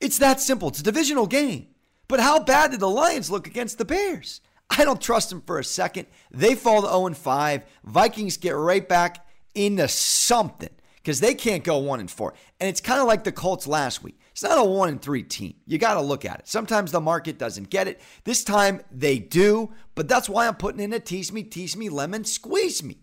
It's 0.00 0.18
that 0.18 0.40
simple. 0.40 0.68
It's 0.68 0.80
a 0.80 0.84
divisional 0.84 1.26
game. 1.26 1.68
But 2.08 2.20
how 2.20 2.38
bad 2.38 2.70
did 2.70 2.80
the 2.80 2.88
Lions 2.88 3.30
look 3.30 3.46
against 3.46 3.78
the 3.78 3.84
Bears? 3.84 4.40
I 4.70 4.84
don't 4.84 5.00
trust 5.00 5.30
them 5.30 5.42
for 5.42 5.58
a 5.58 5.64
second. 5.64 6.06
They 6.30 6.54
fall 6.54 6.82
to 6.82 6.88
0 6.88 7.14
5. 7.14 7.62
Vikings 7.84 8.36
get 8.36 8.52
right 8.52 8.88
back 8.88 9.26
into 9.54 9.88
something 9.88 10.70
because 10.96 11.20
they 11.20 11.34
can't 11.34 11.64
go 11.64 11.78
one 11.78 12.00
and 12.00 12.10
four. 12.10 12.34
And 12.60 12.68
it's 12.68 12.80
kind 12.80 13.00
of 13.00 13.06
like 13.06 13.24
the 13.24 13.32
Colts 13.32 13.66
last 13.66 14.02
week. 14.02 14.20
It's 14.32 14.42
not 14.42 14.58
a 14.58 14.64
one 14.64 14.88
and 14.88 15.00
three 15.00 15.22
team. 15.22 15.54
You 15.66 15.78
got 15.78 15.94
to 15.94 16.00
look 16.00 16.24
at 16.24 16.40
it. 16.40 16.48
Sometimes 16.48 16.92
the 16.92 17.00
market 17.00 17.38
doesn't 17.38 17.70
get 17.70 17.88
it. 17.88 18.00
This 18.24 18.44
time 18.44 18.82
they 18.90 19.18
do, 19.18 19.72
but 19.94 20.08
that's 20.08 20.28
why 20.28 20.46
I'm 20.46 20.56
putting 20.56 20.80
in 20.80 20.92
a 20.92 21.00
tease 21.00 21.32
me, 21.32 21.42
tease 21.42 21.76
me, 21.76 21.88
lemon, 21.88 22.24
squeeze 22.24 22.82
me. 22.82 22.98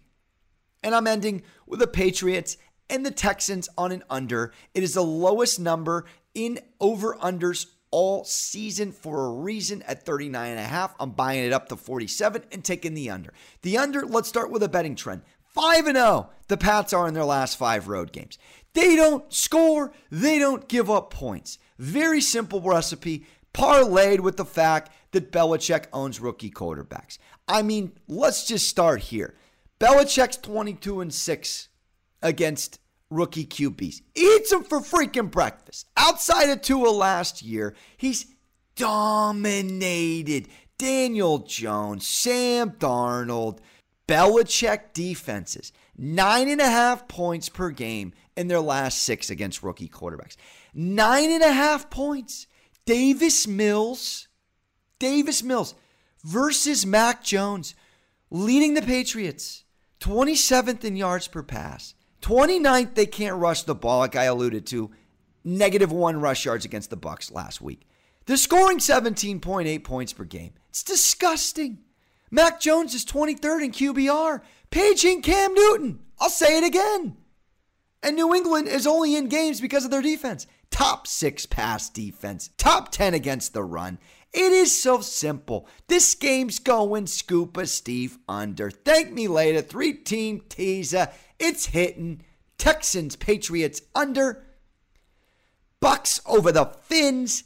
And 0.84 0.94
I'm 0.94 1.08
ending 1.08 1.44
with 1.66 1.80
the 1.80 1.88
Patriots 1.88 2.58
and 2.90 3.06
the 3.06 3.12
Texans 3.12 3.70
on 3.78 3.92
an 3.92 4.04
under. 4.10 4.54
It 4.74 4.84
is 4.84 4.94
the 4.94 5.04
lowest 5.04 5.60
number 5.60 6.06
in 6.34 6.60
over 6.80 7.16
unders 7.16 7.68
all 7.92 8.24
season 8.24 8.92
for 8.92 9.28
a 9.28 9.32
reason 9.32 9.84
at 9.84 10.04
39 10.04 10.50
and 10.50 10.60
a 10.60 10.64
half. 10.64 10.96
I'm 11.00 11.12
buying 11.12 11.46
it 11.46 11.54
up 11.54 11.70
to 11.70 11.76
47 11.76 12.44
and 12.52 12.64
taking 12.64 12.96
the 12.96 13.12
under. 13.12 13.34
The 13.62 13.78
under, 13.78 14.06
let's 14.06 14.28
start 14.28 14.50
with 14.50 14.64
a 14.64 14.70
betting 14.70 14.96
trend. 14.96 15.22
5 15.54 15.86
and 15.86 15.98
0, 15.98 16.32
the 16.48 16.58
Pats 16.58 16.94
are 16.94 17.08
in 17.08 17.14
their 17.14 17.24
last 17.24 17.58
five 17.58 17.88
road 17.88 18.12
games. 18.12 18.40
They 18.74 18.96
don't 18.96 19.32
score, 19.32 19.94
they 20.10 20.40
don't 20.40 20.68
give 20.68 20.90
up 20.90 21.12
points. 21.12 21.60
Very 21.78 22.20
simple 22.20 22.60
recipe, 22.60 23.28
parlayed 23.54 24.22
with 24.22 24.38
the 24.38 24.46
fact 24.46 24.92
that 25.12 25.32
Belichick 25.32 25.86
owns 25.94 26.20
rookie 26.20 26.50
quarterbacks. 26.50 27.20
I 27.48 27.62
mean, 27.62 27.92
let's 28.08 28.48
just 28.48 28.68
start 28.68 29.02
here. 29.02 29.36
Belichick's 29.84 30.38
22 30.38 31.02
and 31.02 31.14
6 31.14 31.68
against 32.22 32.80
rookie 33.10 33.46
QBs. 33.46 34.02
Eats 34.16 34.50
them 34.50 34.64
for 34.64 34.80
freaking 34.80 35.30
breakfast. 35.30 35.90
Outside 35.98 36.50
of 36.50 36.62
Tua 36.62 36.88
last 36.88 37.42
year, 37.42 37.76
he's 37.98 38.28
dominated. 38.78 40.48
Daniel 40.78 41.40
Jones, 41.40 42.08
Sam 42.08 42.72
Darnold, 42.72 43.60
Belichick 44.08 44.94
defenses, 44.94 45.74
nine 45.98 46.48
and 46.48 46.62
a 46.62 46.70
half 46.70 47.10
points 47.10 47.50
per 47.50 47.70
game 47.70 48.14
in 48.38 48.48
their 48.48 48.62
last 48.62 49.04
six 49.04 49.30
against 49.30 49.64
rookie 49.64 49.90
quarterbacks. 49.90 50.38
Nine 50.74 51.30
and 51.30 51.44
a 51.44 51.52
half 51.52 51.90
points. 51.90 52.48
Davis 52.86 53.48
Mills, 53.48 54.30
Davis 54.98 55.44
Mills 55.44 55.76
versus 56.24 56.86
Mac 56.86 57.22
Jones, 57.22 57.76
leading 58.32 58.76
the 58.76 58.82
Patriots, 58.82 59.63
27th 60.04 60.84
in 60.84 60.98
yards 60.98 61.30
per 61.30 61.42
pass. 61.42 61.96
29th, 62.24 62.94
they 62.94 63.06
can't 63.06 63.40
rush 63.40 63.64
the 63.64 63.74
ball, 63.74 64.00
like 64.00 64.18
I 64.18 64.26
alluded 64.26 64.66
to. 64.68 64.92
Negative 65.46 65.94
one 65.94 66.20
rush 66.20 66.44
yards 66.44 66.66
against 66.66 66.90
the 66.90 66.98
Bucs 66.98 67.32
last 67.32 67.62
week. 67.62 67.88
They're 68.26 68.36
scoring 68.36 68.80
17.8 68.80 69.82
points 69.86 70.12
per 70.12 70.26
game. 70.26 70.52
It's 70.68 70.84
disgusting. 70.84 71.80
Mac 72.30 72.60
Jones 72.60 72.94
is 72.94 73.06
23rd 73.06 73.64
in 73.64 73.72
QBR, 73.72 74.42
paging 74.72 75.22
Cam 75.22 75.54
Newton. 75.54 76.00
I'll 76.20 76.30
say 76.30 76.58
it 76.58 76.66
again. 76.66 77.16
And 78.02 78.18
New 78.18 78.36
England 78.36 78.68
is 78.68 78.86
only 78.86 79.16
in 79.16 79.30
games 79.30 79.62
because 79.62 79.86
of 79.86 79.92
their 79.92 80.02
defense. 80.02 80.48
Top 80.74 81.06
six 81.06 81.46
pass 81.46 81.88
defense, 81.88 82.50
top 82.58 82.90
10 82.90 83.14
against 83.14 83.54
the 83.54 83.64
run. 83.64 84.00
It 84.34 84.52
is 84.52 84.82
so 84.82 85.02
simple. 85.02 85.68
This 85.88 86.16
game's 86.16 86.58
going 86.58 87.06
Scuba 87.06 87.68
Steve 87.68 88.18
under. 88.28 88.72
Thank 88.72 89.14
me 89.14 89.28
later. 89.28 89.62
Three 89.62 89.94
team 89.94 90.42
teaser. 90.50 91.10
It's 91.38 91.68
hitting. 91.68 92.24
Texans, 92.58 93.16
Patriots 93.16 93.84
under. 93.94 94.48
Bucs 95.80 96.20
over 96.26 96.52
the 96.52 96.66
Fins 96.66 97.44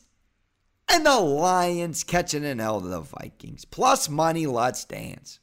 and 0.88 1.06
the 1.06 1.20
Lions 1.20 2.06
catching 2.06 2.46
an 2.46 2.62
L 2.62 2.80
to 2.80 2.88
the 2.88 3.02
Vikings. 3.02 3.66
Plus 3.66 4.08
money, 4.08 4.48
let's 4.48 4.86
dance. 4.86 5.42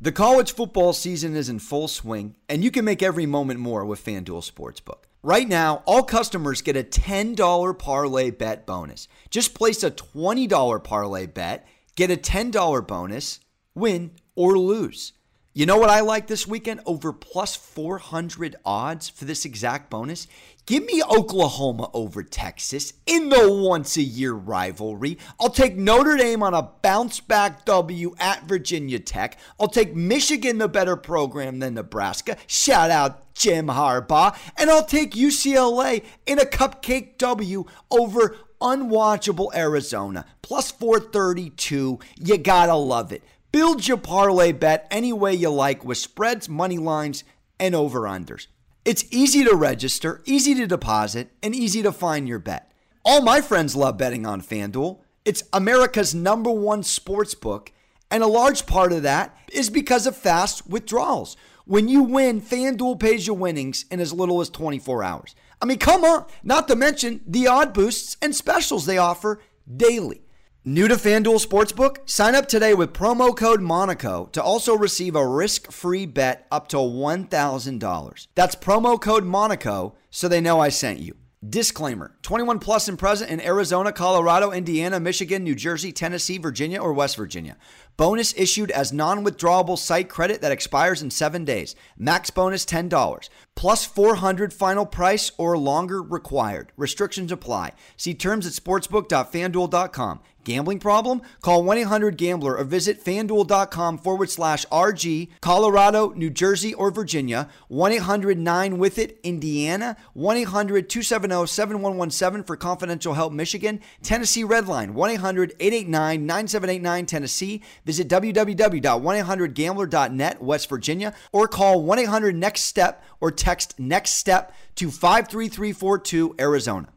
The 0.00 0.10
college 0.10 0.52
football 0.52 0.92
season 0.92 1.36
is 1.36 1.48
in 1.48 1.60
full 1.60 1.86
swing, 1.86 2.34
and 2.48 2.64
you 2.64 2.72
can 2.72 2.84
make 2.84 3.00
every 3.00 3.26
moment 3.26 3.60
more 3.60 3.84
with 3.84 4.04
FanDuel 4.04 4.50
Sportsbook. 4.50 5.04
Right 5.24 5.48
now, 5.48 5.82
all 5.86 6.02
customers 6.02 6.60
get 6.60 6.76
a 6.76 6.82
$10 6.82 7.78
parlay 7.78 8.30
bet 8.30 8.66
bonus. 8.66 9.08
Just 9.30 9.54
place 9.54 9.82
a 9.82 9.90
$20 9.90 10.84
parlay 10.84 11.24
bet, 11.24 11.66
get 11.96 12.10
a 12.10 12.16
$10 12.18 12.86
bonus, 12.86 13.40
win 13.74 14.10
or 14.34 14.58
lose. 14.58 15.14
You 15.56 15.66
know 15.66 15.76
what 15.78 15.88
I 15.88 16.00
like 16.00 16.26
this 16.26 16.48
weekend? 16.48 16.80
Over 16.84 17.12
plus 17.12 17.54
400 17.54 18.56
odds 18.64 19.08
for 19.08 19.24
this 19.24 19.44
exact 19.44 19.88
bonus. 19.88 20.26
Give 20.66 20.84
me 20.84 21.00
Oklahoma 21.00 21.90
over 21.94 22.24
Texas 22.24 22.94
in 23.06 23.28
the 23.28 23.52
once 23.52 23.96
a 23.96 24.02
year 24.02 24.32
rivalry. 24.32 25.16
I'll 25.38 25.50
take 25.50 25.76
Notre 25.76 26.16
Dame 26.16 26.42
on 26.42 26.54
a 26.54 26.70
bounce 26.82 27.20
back 27.20 27.64
W 27.66 28.16
at 28.18 28.48
Virginia 28.48 28.98
Tech. 28.98 29.38
I'll 29.60 29.68
take 29.68 29.94
Michigan, 29.94 30.58
the 30.58 30.66
better 30.66 30.96
program 30.96 31.60
than 31.60 31.74
Nebraska. 31.74 32.36
Shout 32.48 32.90
out 32.90 33.32
Jim 33.34 33.68
Harbaugh. 33.68 34.36
And 34.58 34.68
I'll 34.68 34.84
take 34.84 35.12
UCLA 35.12 36.04
in 36.26 36.40
a 36.40 36.44
cupcake 36.44 37.16
W 37.18 37.64
over 37.92 38.36
unwatchable 38.60 39.54
Arizona. 39.54 40.24
Plus 40.42 40.72
432. 40.72 42.00
You 42.16 42.38
gotta 42.38 42.74
love 42.74 43.12
it. 43.12 43.22
Build 43.54 43.86
your 43.86 43.98
parlay 43.98 44.50
bet 44.50 44.88
any 44.90 45.12
way 45.12 45.32
you 45.32 45.48
like 45.48 45.84
with 45.84 45.98
spreads, 45.98 46.48
money 46.48 46.76
lines, 46.76 47.22
and 47.60 47.72
over 47.72 48.00
unders. 48.00 48.48
It's 48.84 49.04
easy 49.12 49.44
to 49.44 49.54
register, 49.54 50.22
easy 50.24 50.56
to 50.56 50.66
deposit, 50.66 51.30
and 51.40 51.54
easy 51.54 51.80
to 51.84 51.92
find 51.92 52.26
your 52.26 52.40
bet. 52.40 52.72
All 53.04 53.22
my 53.22 53.40
friends 53.40 53.76
love 53.76 53.96
betting 53.96 54.26
on 54.26 54.42
FanDuel. 54.42 54.98
It's 55.24 55.44
America's 55.52 56.16
number 56.16 56.50
one 56.50 56.82
sports 56.82 57.36
book, 57.36 57.70
and 58.10 58.24
a 58.24 58.26
large 58.26 58.66
part 58.66 58.90
of 58.90 59.04
that 59.04 59.38
is 59.52 59.70
because 59.70 60.08
of 60.08 60.16
fast 60.16 60.68
withdrawals. 60.68 61.36
When 61.64 61.86
you 61.86 62.02
win, 62.02 62.42
FanDuel 62.42 62.98
pays 62.98 63.24
your 63.24 63.36
winnings 63.36 63.84
in 63.88 64.00
as 64.00 64.12
little 64.12 64.40
as 64.40 64.50
24 64.50 65.04
hours. 65.04 65.36
I 65.62 65.66
mean, 65.66 65.78
come 65.78 66.02
on, 66.02 66.26
not 66.42 66.66
to 66.66 66.74
mention 66.74 67.20
the 67.24 67.46
odd 67.46 67.72
boosts 67.72 68.16
and 68.20 68.34
specials 68.34 68.84
they 68.84 68.98
offer 68.98 69.40
daily. 69.76 70.23
New 70.66 70.88
to 70.88 70.94
FanDuel 70.94 71.44
Sportsbook? 71.46 72.08
Sign 72.08 72.34
up 72.34 72.48
today 72.48 72.72
with 72.72 72.94
promo 72.94 73.36
code 73.36 73.60
Monaco 73.60 74.30
to 74.32 74.42
also 74.42 74.74
receive 74.74 75.14
a 75.14 75.28
risk 75.28 75.70
free 75.70 76.06
bet 76.06 76.46
up 76.50 76.68
to 76.68 76.78
$1,000. 76.78 78.26
That's 78.34 78.54
promo 78.54 78.98
code 78.98 79.24
Monaco 79.24 79.94
so 80.08 80.26
they 80.26 80.40
know 80.40 80.60
I 80.60 80.70
sent 80.70 81.00
you. 81.00 81.16
Disclaimer 81.46 82.16
21 82.22 82.60
plus 82.60 82.88
and 82.88 82.98
present 82.98 83.30
in 83.30 83.42
Arizona, 83.42 83.92
Colorado, 83.92 84.52
Indiana, 84.52 84.98
Michigan, 84.98 85.44
New 85.44 85.54
Jersey, 85.54 85.92
Tennessee, 85.92 86.38
Virginia, 86.38 86.80
or 86.80 86.94
West 86.94 87.16
Virginia. 87.18 87.58
Bonus 87.96 88.34
issued 88.36 88.70
as 88.72 88.92
non 88.92 89.24
withdrawable 89.24 89.78
site 89.78 90.08
credit 90.08 90.40
that 90.40 90.52
expires 90.52 91.02
in 91.02 91.10
seven 91.10 91.44
days. 91.44 91.76
Max 91.96 92.30
bonus 92.30 92.64
$10. 92.64 93.28
plus 93.54 93.84
400 93.84 94.52
final 94.52 94.84
price 94.86 95.30
or 95.38 95.56
longer 95.56 96.02
required. 96.02 96.72
Restrictions 96.76 97.30
apply. 97.30 97.72
See 97.96 98.14
terms 98.14 98.46
at 98.46 98.52
sportsbook.fanduel.com. 98.52 100.20
Gambling 100.44 100.78
problem? 100.78 101.22
Call 101.40 101.64
1 101.64 101.78
800 101.78 102.18
Gambler 102.18 102.58
or 102.58 102.64
visit 102.64 103.02
fanduel.com 103.02 103.96
forward 103.96 104.28
slash 104.28 104.66
RG, 104.66 105.28
Colorado, 105.40 106.10
New 106.10 106.28
Jersey, 106.28 106.74
or 106.74 106.90
Virginia, 106.90 107.48
1 107.68 107.92
800 107.92 108.38
9 108.38 108.78
with 108.78 108.98
it, 108.98 109.18
Indiana, 109.22 109.96
1 110.12 110.36
800 110.36 110.90
270 110.90 111.46
7117 111.46 112.44
for 112.44 112.56
confidential 112.56 113.14
help, 113.14 113.32
Michigan, 113.32 113.80
Tennessee 114.02 114.44
Redline, 114.44 114.90
1 114.90 115.10
800 115.12 115.54
889 115.58 116.26
9789 116.26 117.06
Tennessee. 117.06 117.62
Visit 117.84 118.08
www.1800gambler.net, 118.08 120.42
West 120.42 120.68
Virginia, 120.68 121.14
or 121.32 121.46
call 121.46 121.82
1 121.82 121.98
800 121.98 122.34
Next 122.34 122.62
Step 122.62 123.04
or 123.20 123.30
text 123.30 123.78
Next 123.78 124.12
Step 124.12 124.54
to 124.76 124.90
53342 124.90 126.34
Arizona. 126.38 126.88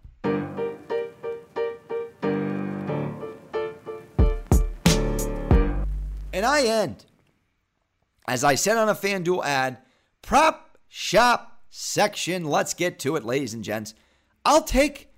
And 6.33 6.45
I 6.45 6.61
end, 6.61 7.05
as 8.27 8.43
I 8.43 8.55
said 8.55 8.77
on 8.77 8.89
a 8.89 8.95
FanDuel 8.95 9.43
ad, 9.43 9.79
prop 10.21 10.77
shop 10.87 11.63
section. 11.69 12.45
Let's 12.45 12.75
get 12.75 12.99
to 12.99 13.15
it, 13.15 13.25
ladies 13.25 13.55
and 13.55 13.63
gents. 13.63 13.95
I'll 14.45 14.63
take 14.63 15.09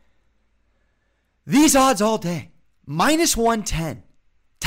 these 1.46 1.76
odds 1.76 2.02
all 2.02 2.18
day. 2.18 2.52
Minus 2.86 3.36
110. 3.36 4.04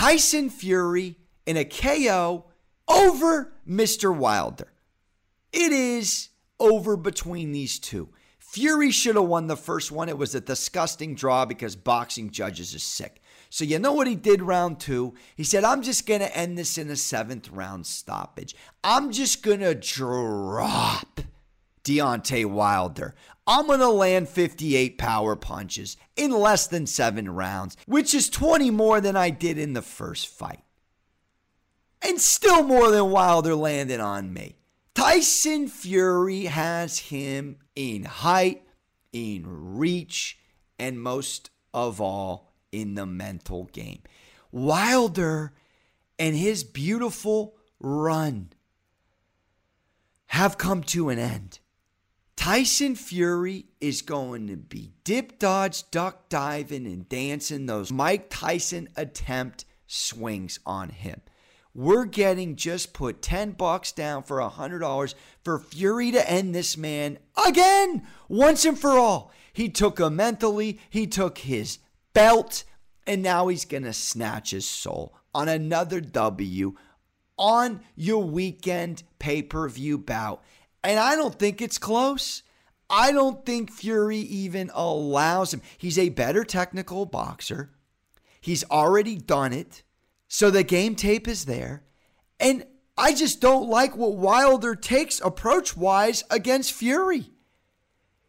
Tyson 0.02 0.50
Fury 0.50 1.16
in 1.46 1.56
a 1.56 1.64
KO 1.64 2.46
over 2.88 3.52
Mr. 3.64 4.12
Wilder. 4.12 4.72
It 5.52 5.70
is 5.70 6.30
over 6.58 6.96
between 6.96 7.52
these 7.52 7.78
two. 7.78 8.08
Fury 8.40 8.90
should 8.90 9.14
have 9.14 9.26
won 9.26 9.46
the 9.46 9.56
first 9.56 9.92
one. 9.92 10.08
It 10.08 10.18
was 10.18 10.34
a 10.34 10.40
disgusting 10.40 11.14
draw 11.14 11.44
because 11.44 11.76
boxing 11.76 12.30
judges 12.30 12.74
are 12.74 12.80
sick. 12.80 13.22
So 13.48 13.62
you 13.62 13.78
know 13.78 13.92
what 13.92 14.08
he 14.08 14.16
did 14.16 14.42
round 14.42 14.80
two? 14.80 15.14
He 15.36 15.44
said, 15.44 15.62
I'm 15.62 15.82
just 15.82 16.04
going 16.04 16.18
to 16.18 16.36
end 16.36 16.58
this 16.58 16.78
in 16.78 16.90
a 16.90 16.96
seventh 16.96 17.48
round 17.50 17.86
stoppage. 17.86 18.56
I'm 18.82 19.12
just 19.12 19.44
going 19.44 19.60
to 19.60 19.76
drop 19.76 21.20
Deontay 21.84 22.46
Wilder. 22.46 23.14
I'm 23.46 23.66
going 23.66 23.80
to 23.80 23.88
land 23.88 24.28
58 24.28 24.98
power 24.98 25.34
punches 25.34 25.96
in 26.16 26.30
less 26.30 26.66
than 26.66 26.86
seven 26.86 27.28
rounds, 27.28 27.76
which 27.86 28.14
is 28.14 28.30
20 28.30 28.70
more 28.70 29.00
than 29.00 29.16
I 29.16 29.30
did 29.30 29.58
in 29.58 29.72
the 29.72 29.82
first 29.82 30.28
fight. 30.28 30.62
And 32.00 32.20
still 32.20 32.62
more 32.62 32.90
than 32.90 33.10
Wilder 33.10 33.54
landed 33.54 34.00
on 34.00 34.32
me. 34.32 34.56
Tyson 34.94 35.68
Fury 35.68 36.44
has 36.44 36.98
him 36.98 37.56
in 37.74 38.04
height, 38.04 38.62
in 39.12 39.44
reach, 39.46 40.38
and 40.78 41.00
most 41.00 41.50
of 41.72 42.00
all, 42.00 42.52
in 42.70 42.94
the 42.94 43.06
mental 43.06 43.64
game. 43.72 44.02
Wilder 44.50 45.52
and 46.18 46.36
his 46.36 46.62
beautiful 46.62 47.56
run 47.80 48.50
have 50.26 50.58
come 50.58 50.82
to 50.82 51.08
an 51.08 51.18
end. 51.18 51.58
Tyson 52.36 52.96
Fury 52.96 53.66
is 53.80 54.02
going 54.02 54.48
to 54.48 54.56
be 54.56 54.92
dip, 55.04 55.38
dodge, 55.38 55.90
duck, 55.90 56.28
diving, 56.28 56.86
and 56.86 57.08
dancing 57.08 57.66
those 57.66 57.92
Mike 57.92 58.28
Tyson 58.30 58.88
attempt 58.96 59.64
swings 59.86 60.58
on 60.66 60.88
him. 60.88 61.20
We're 61.74 62.04
getting 62.04 62.56
just 62.56 62.92
put 62.92 63.22
10 63.22 63.52
bucks 63.52 63.92
down 63.92 64.24
for 64.24 64.38
$100 64.38 65.14
for 65.42 65.58
Fury 65.58 66.10
to 66.10 66.30
end 66.30 66.54
this 66.54 66.76
man 66.76 67.18
again, 67.46 68.06
once 68.28 68.64
and 68.64 68.78
for 68.78 68.98
all. 68.98 69.32
He 69.52 69.68
took 69.68 69.98
him 69.98 70.16
mentally, 70.16 70.80
he 70.90 71.06
took 71.06 71.38
his 71.38 71.78
belt, 72.12 72.64
and 73.06 73.22
now 73.22 73.48
he's 73.48 73.64
going 73.64 73.84
to 73.84 73.92
snatch 73.92 74.50
his 74.50 74.68
soul 74.68 75.14
on 75.34 75.48
another 75.48 76.00
W 76.00 76.74
on 77.38 77.80
your 77.96 78.22
weekend 78.22 79.02
pay 79.18 79.42
per 79.42 79.68
view 79.68 79.98
bout. 79.98 80.42
And 80.84 80.98
I 80.98 81.14
don't 81.14 81.38
think 81.38 81.60
it's 81.60 81.78
close. 81.78 82.42
I 82.90 83.12
don't 83.12 83.46
think 83.46 83.72
Fury 83.72 84.18
even 84.18 84.70
allows 84.74 85.54
him. 85.54 85.62
He's 85.78 85.98
a 85.98 86.10
better 86.10 86.44
technical 86.44 87.06
boxer. 87.06 87.70
He's 88.40 88.64
already 88.70 89.16
done 89.16 89.52
it. 89.52 89.82
So 90.28 90.50
the 90.50 90.64
game 90.64 90.94
tape 90.94 91.28
is 91.28 91.44
there. 91.44 91.84
And 92.40 92.66
I 92.98 93.14
just 93.14 93.40
don't 93.40 93.68
like 93.68 93.96
what 93.96 94.16
Wilder 94.16 94.74
takes 94.74 95.20
approach 95.20 95.76
wise 95.76 96.24
against 96.30 96.72
Fury. 96.72 97.30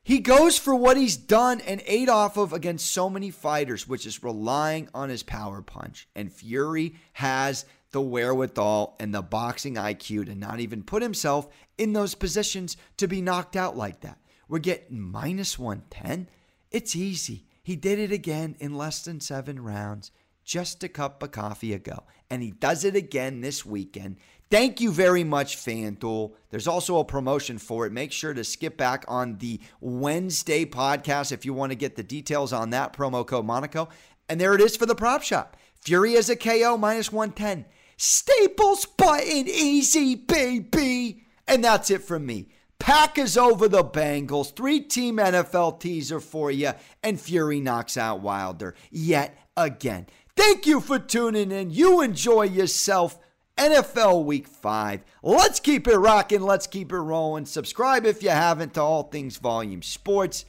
He 0.03 0.19
goes 0.19 0.57
for 0.57 0.75
what 0.75 0.97
he's 0.97 1.15
done 1.15 1.61
and 1.61 1.81
ate 1.85 2.09
off 2.09 2.37
of 2.37 2.51
against 2.51 2.91
so 2.91 3.09
many 3.09 3.31
fighters, 3.31 3.87
which 3.87 4.05
is 4.05 4.21
relying 4.21 4.89
on 4.93 5.09
his 5.09 5.23
power 5.23 5.61
punch. 5.61 6.07
And 6.13 6.31
Fury 6.31 6.95
has 7.13 7.65
the 7.93 8.01
wherewithal 8.01 8.95
and 8.99 9.13
the 9.13 9.21
boxing 9.21 9.75
IQ 9.75 10.25
to 10.25 10.35
not 10.35 10.59
even 10.59 10.83
put 10.83 11.01
himself 11.01 11.47
in 11.77 11.93
those 11.93 12.15
positions 12.15 12.75
to 12.97 13.07
be 13.07 13.21
knocked 13.21 13.55
out 13.55 13.77
like 13.77 14.01
that. 14.01 14.19
We're 14.49 14.59
getting 14.59 14.99
minus 14.99 15.57
110. 15.57 16.27
It's 16.71 16.95
easy. 16.95 17.45
He 17.63 17.77
did 17.77 17.99
it 17.99 18.11
again 18.11 18.57
in 18.59 18.77
less 18.77 19.03
than 19.03 19.21
seven 19.21 19.63
rounds 19.63 20.11
just 20.43 20.83
a 20.83 20.89
cup 20.89 21.23
of 21.23 21.31
coffee 21.31 21.73
ago. 21.73 22.03
And 22.29 22.41
he 22.43 22.51
does 22.51 22.83
it 22.83 22.95
again 22.95 23.41
this 23.41 23.65
weekend. 23.65 24.17
Thank 24.51 24.81
you 24.81 24.91
very 24.91 25.23
much, 25.23 25.57
FanDuel. 25.57 26.33
There's 26.49 26.67
also 26.67 26.99
a 26.99 27.05
promotion 27.05 27.57
for 27.57 27.85
it. 27.85 27.93
Make 27.93 28.11
sure 28.11 28.33
to 28.33 28.43
skip 28.43 28.77
back 28.77 29.05
on 29.07 29.37
the 29.37 29.59
Wednesday 29.79 30.65
podcast 30.65 31.31
if 31.31 31.45
you 31.45 31.53
want 31.53 31.71
to 31.71 31.77
get 31.77 31.95
the 31.95 32.03
details 32.03 32.53
on 32.53 32.71
that 32.71 32.93
promo 32.93 33.25
code 33.25 33.45
Monaco. 33.45 33.89
And 34.29 34.39
there 34.39 34.53
it 34.53 34.61
is 34.61 34.75
for 34.75 34.85
the 34.85 34.95
prop 34.95 35.23
shop. 35.23 35.57
Fury 35.81 36.15
as 36.15 36.29
a 36.29 36.35
KO 36.35 36.77
minus 36.77 37.11
110. 37.11 37.65
Staples 38.05 38.85
button 38.85 39.47
easy, 39.47 40.15
baby. 40.15 41.23
And 41.47 41.63
that's 41.63 41.89
it 41.89 42.01
from 42.01 42.25
me. 42.25 42.49
Packers 42.77 43.37
over 43.37 43.69
the 43.69 43.81
Bengals. 43.81 44.53
Three 44.53 44.81
team 44.81 45.15
NFL 45.15 45.79
teaser 45.79 46.19
for 46.19 46.51
you. 46.51 46.73
And 47.01 47.17
Fury 47.17 47.61
knocks 47.61 47.95
out 47.95 48.19
Wilder 48.19 48.75
yet 48.91 49.37
again. 49.55 50.07
Thank 50.35 50.67
you 50.67 50.81
for 50.81 50.99
tuning 50.99 51.49
in. 51.49 51.69
You 51.69 52.01
enjoy 52.01 52.43
yourself. 52.43 53.17
NFL 53.55 54.25
Week 54.25 54.47
5. 54.47 55.01
Let's 55.21 55.61
keep 55.61 55.87
it 55.87 55.95
rocking. 55.95 56.41
Let's 56.41 56.67
keep 56.67 56.91
it 56.91 56.97
rolling. 56.97 57.45
Subscribe 57.45 58.05
if 58.05 58.21
you 58.21 58.31
haven't 58.31 58.73
to 58.73 58.81
All 58.81 59.03
Things 59.03 59.37
Volume 59.37 59.81
Sports. 59.81 60.43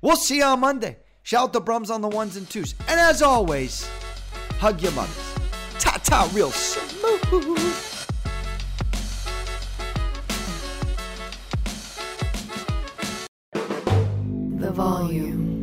We'll 0.00 0.14
see 0.14 0.36
you 0.36 0.44
on 0.44 0.60
Monday. 0.60 0.98
Shout 1.24 1.42
out 1.42 1.52
the 1.52 1.60
Brums 1.60 1.90
on 1.90 2.02
the 2.02 2.08
ones 2.08 2.36
and 2.36 2.48
twos. 2.48 2.76
And 2.86 3.00
as 3.00 3.20
always, 3.20 3.84
hug 4.60 4.80
your 4.80 4.92
mothers. 4.92 5.37
Ta 6.08 6.24
ta, 6.24 6.30
real 6.32 6.50
smooth. 6.50 7.58
The 14.58 14.70
volume. 14.72 15.57